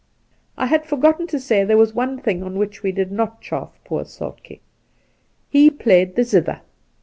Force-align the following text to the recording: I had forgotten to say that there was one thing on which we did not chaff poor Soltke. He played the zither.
I 0.57 0.65
had 0.65 0.87
forgotten 0.87 1.27
to 1.27 1.39
say 1.39 1.59
that 1.59 1.67
there 1.67 1.77
was 1.77 1.93
one 1.93 2.17
thing 2.19 2.41
on 2.41 2.57
which 2.57 2.81
we 2.81 2.91
did 2.91 3.11
not 3.11 3.39
chaff 3.39 3.79
poor 3.85 4.03
Soltke. 4.03 4.61
He 5.47 5.69
played 5.69 6.15
the 6.15 6.23
zither. 6.23 6.61